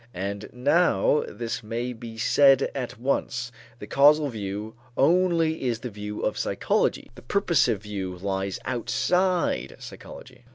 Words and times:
And 0.15 0.49
now 0.51 1.23
this 1.27 1.61
may 1.61 1.93
be 1.93 2.17
said 2.17 2.71
at 2.73 2.99
once: 2.99 3.51
the 3.77 3.85
causal 3.85 4.29
view 4.29 4.73
only 4.97 5.63
is 5.65 5.81
the 5.81 5.91
view 5.91 6.21
of 6.21 6.39
psychology; 6.39 7.11
the 7.13 7.21
purposive 7.21 7.83
view 7.83 8.17
lies 8.17 8.57
outside 8.65 9.73
of 9.73 9.83
psychology. 9.83 10.43